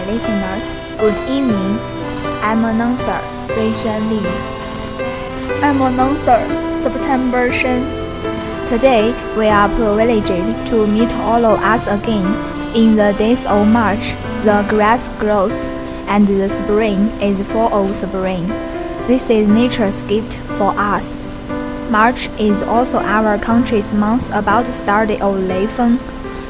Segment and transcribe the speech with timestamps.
[0.00, 0.64] my listeners,
[0.98, 1.78] good evening.
[2.40, 3.20] I'm announcer
[3.52, 4.22] Rui Xuan Li.
[5.62, 6.38] I'm announcer
[6.78, 7.82] September Shen.
[8.66, 12.26] Today, we are privileged to meet all of us again.
[12.74, 14.12] In the days of March,
[14.44, 15.64] the grass grows,
[16.08, 18.46] and the spring is full of spring.
[19.06, 21.18] This is nature's gift for us.
[21.90, 25.98] March is also our country's month about the start of Lei Feng.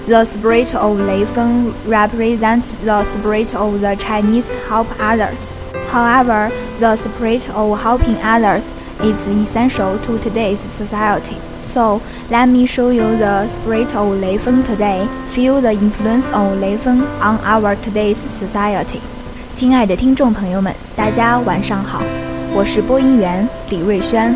[0.08, 5.46] The spirit of Lei Feng represents the spirit of the Chinese help others.
[5.92, 8.72] However, the spirit of helping others
[9.02, 11.38] is essential to today's society.
[11.66, 15.08] So, let me show you the spirit of Lei Feng today.
[15.32, 19.00] Feel the influence of Lei Feng on our today's society.
[19.56, 22.04] 亲爱的听众朋友们，大家晚上好，
[22.54, 24.36] 我是播音员李瑞轩，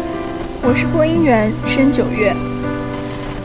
[0.63, 2.33] 我是播音员申九月。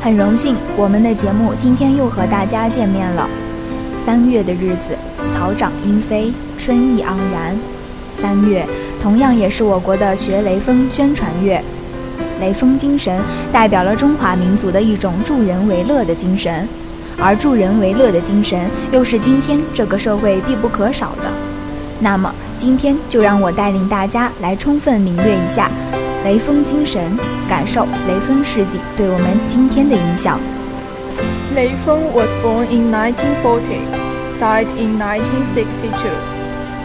[0.02, 3.30] 很荣幸，我们的节目今天又和大家见面了。
[4.06, 4.98] 三月的日子，
[5.36, 7.54] 草长莺飞，春意盎然。
[8.14, 8.66] 三月
[9.02, 11.62] 同样也是我国的学雷锋宣传月。
[12.40, 16.66] 雷锋精神代表了中华民族的一种助人为乐的精神，
[17.22, 18.58] 而助人为乐的精神
[18.94, 21.30] 又是今天这个社会必不可少的。
[22.00, 25.70] 那么，今天就让我带领大家来充分领略一下。
[26.25, 27.03] 雷锋精神，
[27.49, 30.41] 感受雷锋事迹对我们今天的影响。
[31.55, 33.81] 雷锋 was born in 1940,
[34.41, 35.93] died in 1962.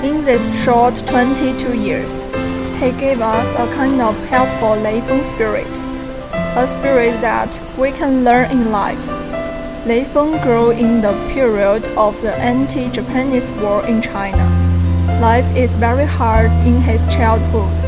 [0.04, 2.12] In this short 22 years,
[2.80, 5.82] he gave us a kind of helpful Lei Feng spirit,
[6.56, 9.10] a spirit that we can learn in life.
[9.86, 14.46] Lei Feng grew in the period of the anti-Japanese war in China.
[15.20, 17.83] Life is very hard in his childhood.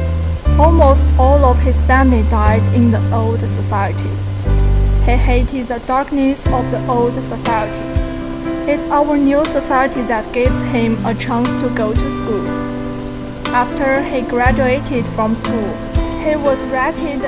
[0.58, 4.08] Almost all of his family died in the old society.
[5.04, 7.82] He hated the darkness of the old society.
[8.66, 12.48] It's our new society that gives him a chance to go to school.
[13.48, 15.76] After he graduated from school,
[16.24, 17.22] he was rated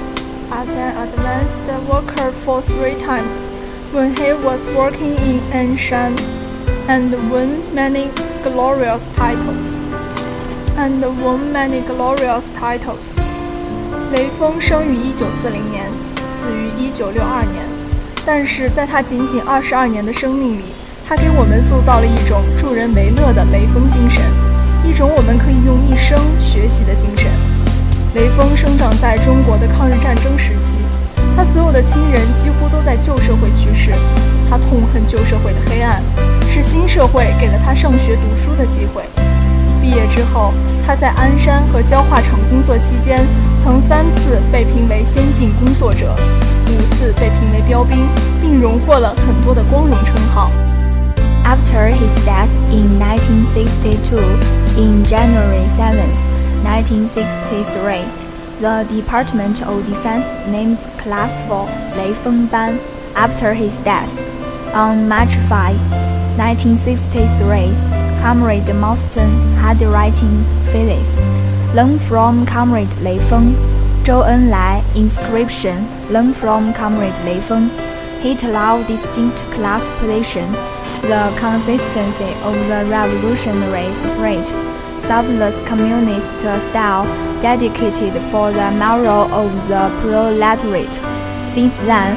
[0.51, 3.37] as an advanced worker for three times
[3.93, 6.19] when he was working in Anshan
[6.89, 8.09] and won many
[8.43, 9.88] glorious titles
[10.79, 13.19] and won many glorious titles.
[14.13, 15.85] 雷锋生于一九四零年，
[16.31, 17.67] 死于一九六二年。
[18.25, 20.63] 但是在他仅仅二十二年的生命里，
[21.07, 24.23] 他给我们塑造了一种助人为乐的雷锋精神，
[24.85, 27.29] 一种我们可以用一生学习的精神。
[28.15, 30.79] 雷锋生长在中国的抗日战争时期，
[31.37, 33.91] 他所有的亲人几乎都在旧社会去世，
[34.49, 36.01] 他痛恨旧社会的黑暗，
[36.49, 39.03] 是新社会给了他上学读书的机会。
[39.88, 40.54] 毕业之后，
[40.86, 43.26] 他在鞍山和焦化厂工作期间，
[43.64, 46.16] 曾三次被评为先进工作者，
[46.68, 47.98] 五次被评为标兵，
[48.42, 50.52] 并荣获了很多的光荣称号。
[51.44, 54.18] After his death in 1962,
[54.78, 56.18] in January 7th,
[56.64, 58.06] 1963,
[58.62, 62.80] the Department of Defense named Class 4 Lei Feng Ban
[63.14, 64.22] after his death.
[64.74, 65.76] On March 5,
[66.38, 67.74] 1963,
[68.23, 71.09] Comrade Mao Zedong had writing Phyllis.
[71.75, 73.55] Learn from Comrade Lei Feng.
[74.05, 75.87] Zhou Enlai inscription.
[76.11, 77.71] Learn from Comrade Lei Feng.
[78.21, 80.51] Hit allowed distinct class position.
[81.03, 84.49] The consistency of the revolutionary spirit.
[84.99, 87.07] Selfless communist style
[87.41, 90.93] dedicated for the moral of the proletariat.
[91.55, 92.17] Since then,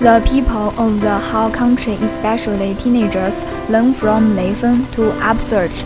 [0.00, 3.36] the people of the whole country, especially teenagers,
[3.68, 5.84] learn from Lei Feng to upsurge.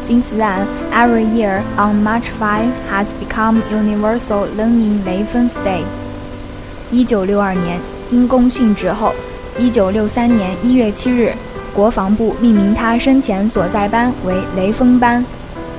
[0.00, 5.82] Since then, every year on March 5 has become Universal Learning Lei Feng's Day.
[6.90, 7.78] 一九六二年，
[8.10, 9.12] 因公殉职后，
[9.58, 11.32] 一九六三年一月七日，
[11.74, 15.24] 国防部命名他生前所在班为雷锋班。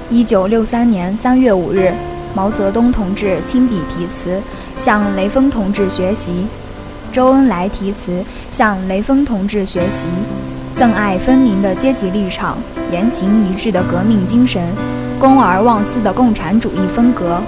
[0.09, 1.91] 一九六三年三月五日，
[2.33, 4.41] 毛泽东同志亲笔题词，
[4.77, 6.45] 向雷锋同志学习。
[7.11, 10.07] 周恩来题词向雷锋同志学习，
[10.77, 12.57] 憎爱分明的阶级立场，
[12.91, 14.61] 言行一致的革命精神，
[15.19, 17.41] 公而忘私的共产主义风格，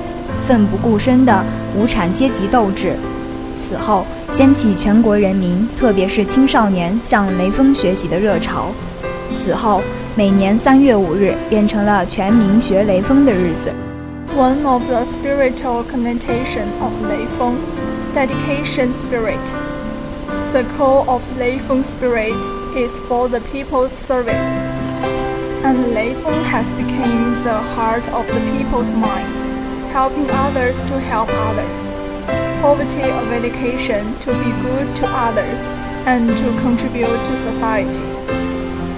[0.45, 1.43] 奋不顾身的
[1.77, 2.93] 无产阶级斗志。
[3.57, 8.67] 此后掀起全国人民，特别是青少年向雷锋学习的热潮。
[9.37, 9.81] 此后
[10.15, 13.73] 每年三月五日变成了全民学雷锋的日子。
[14.37, 17.53] One of the spiritual connotation of Lei Feng,
[18.12, 19.44] dedication spirit.
[20.52, 22.44] The core of Lei Feng spirit
[22.76, 24.52] is for the people's service,
[25.64, 29.34] and Lei Feng has become the heart of the people's mind,
[29.92, 31.96] helping others to help others.
[32.60, 35.60] Poverty of education to be good to others
[36.06, 38.02] and to contribute to society.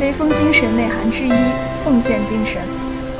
[0.00, 1.32] 雷锋精神内涵之一：
[1.84, 2.62] 奉献精神。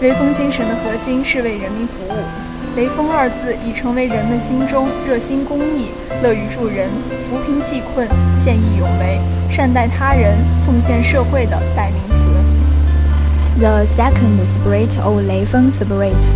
[0.01, 2.44] 雷锋精神的核心是为人民服务。
[2.77, 5.89] 雷锋二字已成为人们心中热心公益、
[6.23, 6.89] 乐于助人、
[7.29, 8.09] 扶贫济困、
[8.39, 9.21] 见义勇为、
[9.51, 12.31] 善待他人、奉献社会的代名词。
[13.59, 16.31] The second spirit of 雷锋 spirit,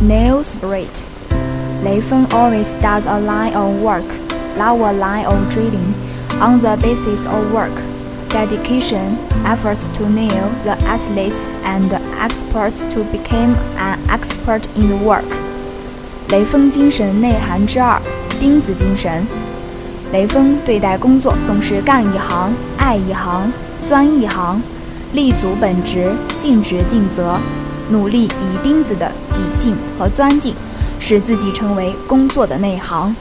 [0.00, 1.02] Neil spirit.
[1.84, 4.06] 雷锋 always does a line of work,
[4.56, 5.92] not a line of drilling,
[6.40, 7.74] on the basis of work,
[8.28, 15.43] dedication, efforts to nail the athletes and experts to become an expert in the work.
[16.29, 18.01] 雷锋精神内涵之二，
[18.39, 19.25] 钉子精神。
[20.11, 23.51] 雷锋对待工作总是干一行爱一行，
[23.83, 24.59] 钻一行，
[25.13, 27.37] 立足本职，尽职尽责，
[27.89, 30.55] 努力以钉子的挤进和钻进，
[30.99, 33.15] 使自己成为工作的内行。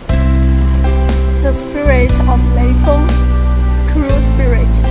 [1.43, 3.03] The spirit of 雷锋
[3.77, 4.83] Screw spirit.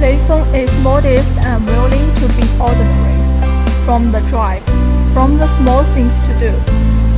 [0.00, 3.16] 雷锋 is modest and willing to be ordinary.
[3.86, 4.62] From the drive,
[5.14, 6.52] from the small things to do,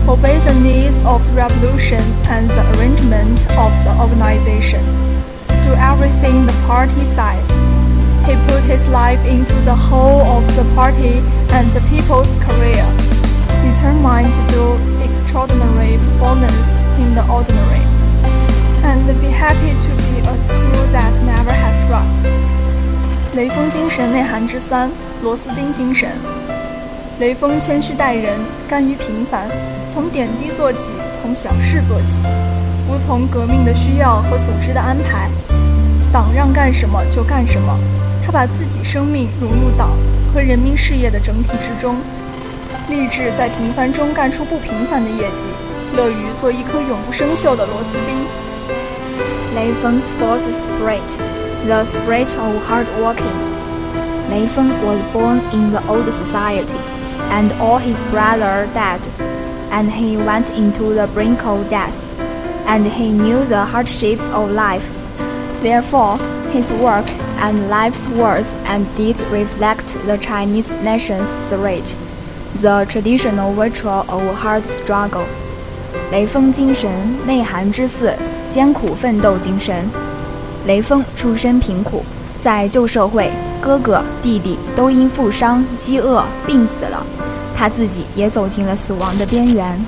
[0.07, 4.83] obey the needs of revolution and the arrangement of the organization.
[5.63, 7.45] Do everything the party says.
[8.25, 11.21] He put his life into the whole of the party
[11.55, 12.85] and the people's career,
[13.61, 14.63] determined to do
[15.05, 16.69] extraordinary performance
[17.01, 17.85] in the ordinary
[18.83, 22.33] and be happy to be a screw that never has rust.
[23.35, 24.89] 雷锋精神内涵之三：
[25.21, 26.09] 螺丝钉精神。
[27.20, 28.36] 雷锋谦虚待人，
[28.68, 29.48] 甘于平凡，
[29.88, 30.90] 从点滴做起，
[31.22, 32.22] 从小事做起，
[32.88, 35.30] 服从革命的需要和组织的安排，
[36.12, 37.78] 党让干什么就干什么。
[38.26, 39.90] 他把自己生命融入党
[40.32, 41.94] 和人民事业的整体之中，
[42.88, 45.46] 立志在平凡中干出不平凡的业绩，
[45.96, 48.16] 乐于做一颗永不生锈的螺丝钉。
[49.54, 51.16] 雷锋 sports spirit,
[51.64, 53.38] the spirit of hard working.
[54.30, 56.74] 雷锋 was born in the old society,
[57.31, 59.07] and all his brother died,
[59.71, 61.95] and he went into the brink of death,
[62.67, 64.83] and he knew the hardships of life.
[65.61, 66.17] Therefore,
[66.51, 67.05] his work
[67.41, 71.95] and life's words and deeds reflect the Chinese nation's spirit,
[72.61, 75.25] the traditional virtue of hard struggle.
[76.11, 76.89] 雷锋精神
[77.27, 78.15] 内涵之四：
[78.49, 79.87] 艰苦奋斗精神。
[80.65, 82.03] 雷锋出身贫苦，
[82.41, 83.31] 在旧社会，
[83.61, 87.05] 哥哥弟弟都因负伤、饥饿病死了，
[87.55, 89.79] 他自己也走进了死亡的边缘。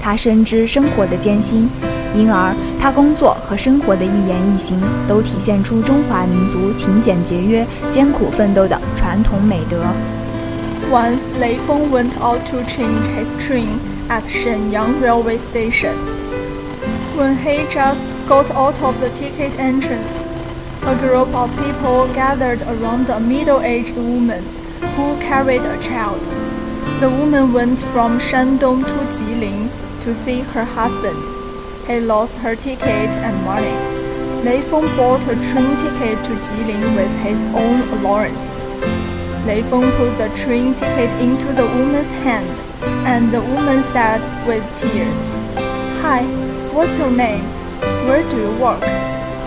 [0.00, 1.68] 他深知生活的艰辛，
[2.12, 9.84] 因而他工作和生活的一言一行都体现出中华民族勤俭节约、艰苦奋斗的传统美德。
[10.90, 13.78] Once Lei Feng went out to change his train
[14.08, 15.94] at Shenyang railway station.
[17.16, 20.20] When he just got out of the ticket entrance,
[20.84, 24.42] a group of people gathered around a middle-aged woman
[24.96, 26.20] who carried a child.
[26.99, 29.69] The woman went from Shandong to Jilin
[30.01, 31.21] to see her husband.
[31.87, 33.77] He lost her ticket and money.
[34.43, 38.45] Lei Feng bought a train ticket to Jilin with his own allowance.
[39.45, 42.49] Lei Feng put the train ticket into the woman's hand,
[43.05, 45.21] and the woman said with tears,
[46.01, 46.23] Hi,
[46.73, 47.43] what's your name?
[48.07, 48.81] Where do you work?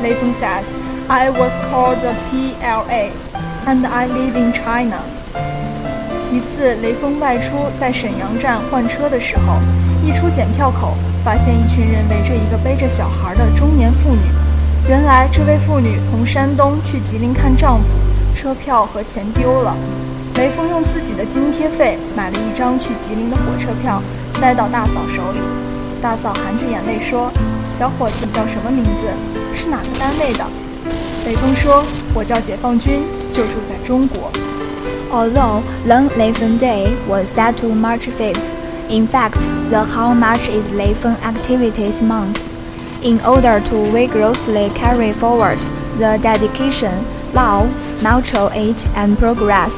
[0.02, 0.64] Lei Feng said,
[1.08, 3.10] I was called the PLA,
[3.66, 5.00] and I live in China.
[6.32, 9.58] 一次，雷锋外出在沈阳站换车的时候，
[10.04, 10.94] 一出检票口，
[11.24, 14.20] 发现一群人围着一个背着小孩的中年妇女。
[14.88, 17.84] 原来，这位妇女从山东去吉林看丈夫，
[18.34, 19.76] 车票和钱丢了。
[20.36, 24.00] 雷锋用自己的津贴费买了一张去吉林的火车票，
[24.38, 25.40] 塞到大嫂手里。
[26.00, 27.30] 大嫂含着眼泪说
[27.74, 29.12] ：“小伙子叫什么名字？
[29.52, 30.46] 是哪个单位的？”
[31.26, 31.84] 雷锋说
[32.14, 34.30] ：“我叫解放军，就住在中国。”
[35.12, 41.20] Although Leifeng Day was set to March 5th, in fact, the whole March is Leifeng
[41.22, 42.46] Activities Month.
[43.04, 45.58] In order to vigorously carry forward
[45.98, 46.94] the dedication,
[47.34, 47.66] love,
[48.00, 49.74] mutual aid, and progress,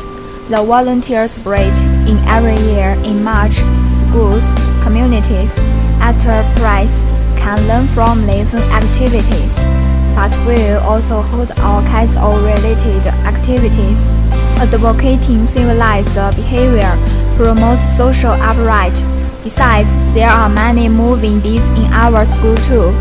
[0.51, 3.57] the volunteer spirit in every year in March,
[4.05, 5.57] schools, communities,
[6.05, 6.93] enterprise
[7.41, 9.57] can learn from Leifeng activities.
[10.15, 14.05] But we will also hold all kinds of related activities
[14.61, 16.97] advocating civilized behavior,
[17.37, 19.02] promotes social upright.
[19.44, 22.92] Besides, there are many moving deeds in our school too.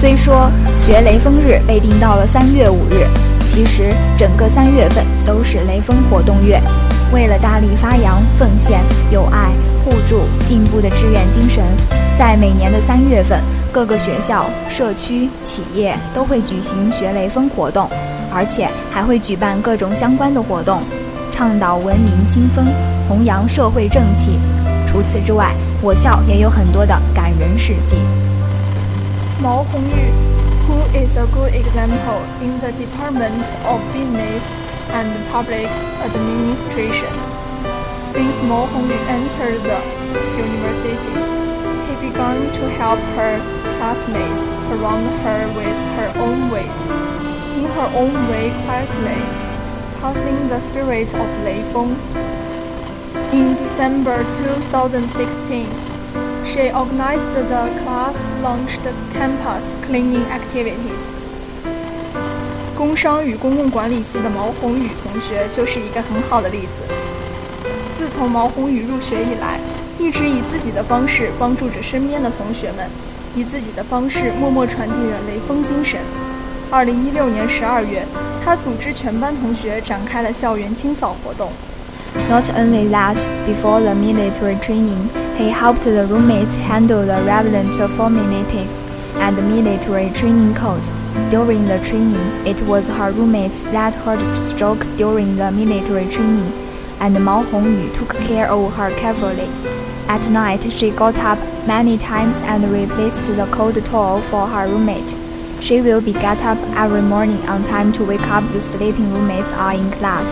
[0.00, 3.06] 虽说学雷锋日被定到了三月五日，
[3.46, 6.60] 其实整个三月份都是雷锋活动月。
[7.12, 9.50] 为了大力发扬奉献、友爱、
[9.84, 11.64] 互助、进步的志愿精神，
[12.18, 13.40] 在每年的三月份，
[13.72, 17.88] 各个学校、社区、企业都会举行学雷锋活动。
[18.36, 20.82] 而且还会举办各种相关的活动，
[21.32, 22.66] 倡导文明新风，
[23.08, 24.38] 弘扬社会正气。
[24.86, 27.96] 除此之外，我校也有很多的感人事迹。
[29.42, 30.12] 毛红玉
[30.68, 34.44] ，who is a good example in the Department of Business
[34.92, 35.70] and Public
[36.04, 37.08] Administration.
[38.12, 39.80] Since Mao Hongyu entered the
[40.36, 41.08] university,
[41.88, 43.40] he began to help her
[43.78, 47.15] classmates around her with her own ways
[47.57, 49.21] in her own way quietly,
[50.01, 51.95] passing the spirit of Lei Feng.
[53.31, 55.65] In December 2016,
[56.45, 61.13] she organized the class-launched campus cleaning activities.
[62.77, 66.93] 工商与公共管理系的毛红宇同学就是一个很好的例子。
[67.95, 69.59] 自从毛红宇入学以来，
[69.99, 72.89] 一直以自己的方式帮助着身边的同学们，
[73.35, 75.99] 以自己的方式默默传递着雷锋精神。
[76.69, 78.05] 二零一六年十二月，
[78.43, 81.51] 他组织全班同学展开了校园清扫活动。
[82.29, 88.71] Not only that, before the military training, he helped the roommates handle the relevant formalities
[89.19, 90.85] and the military training code.
[91.29, 96.51] During the training, it was her roommates that had stroke during the military training,
[96.99, 99.49] and Mao Hongyu took care of her carefully.
[100.07, 105.15] At night, she got up many times and replaced the cold towel for her roommate.
[105.60, 109.52] She will be get up every morning on time to wake up the sleeping roommates
[109.58, 110.28] are in class.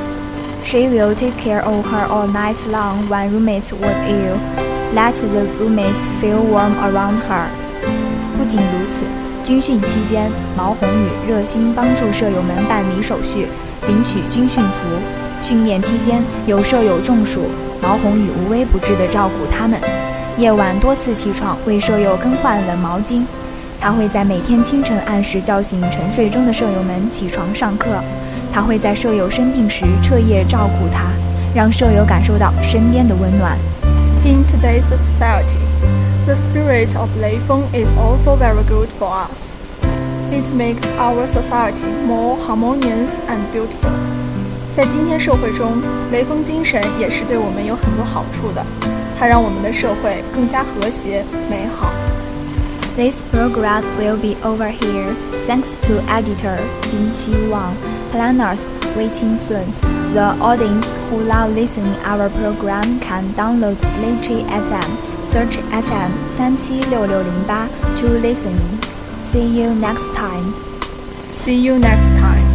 [0.65, 4.39] She will take care of her all night long when roommates was ill.
[4.95, 7.49] Let the roommates feel warm around her.
[8.39, 9.05] 不仅如此，
[9.45, 13.47] 军训期间，毛红宇热心帮助舍友们办理手续，
[13.89, 15.43] 领取军训服。
[15.43, 17.43] 训练期间有舍友中暑，
[17.83, 19.79] 毛红宇无微不至地照顾他们。
[20.39, 23.23] 夜晚多次起床为舍友更换冷毛巾。
[23.85, 28.03] 他会在每天清晨按时叫醒沉睡中的舍友们起床上课。
[28.51, 31.11] 他会在舍友生病时彻夜照顾他，
[31.55, 33.59] 让舍友感受到身边的温暖。
[34.25, 35.59] In today's society,
[36.25, 39.29] the spirit of Lei Feng is also very good for us.
[40.33, 43.93] It makes our society more harmonious and beautiful.
[44.75, 48.65] 在今天社会中，雷锋精神也是对我们有很多好处的，
[49.21, 51.93] 它让我们的社会更加和谐美好。
[52.97, 55.15] This program will be over here,
[55.47, 56.57] thanks to editor
[56.89, 57.75] Jin Qi Wang,
[58.13, 58.63] planners
[58.95, 59.67] Wei Qin Sun.
[60.15, 64.91] The audience who love listening our program can download Lizhi FM,
[65.27, 68.57] search FM 376608 to listen.
[69.25, 70.55] See you next time.
[71.33, 72.47] See you next time.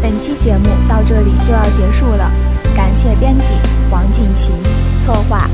[0.00, 2.30] 本期节目到这里就要结束了，
[2.74, 3.52] 感谢编辑
[3.90, 4.52] 王静琪，
[5.04, 5.46] 策划。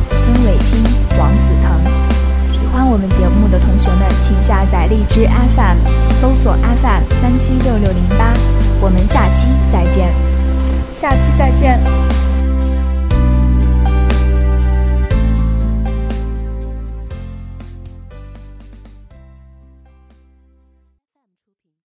[4.92, 5.78] 荔枝 FM，
[6.20, 8.34] 搜索 FM 三七六六零八。
[8.78, 10.12] 我们下期再见。
[10.92, 11.80] 下期再见。